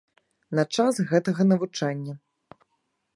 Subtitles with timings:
[0.59, 2.13] На час гэтага навучання.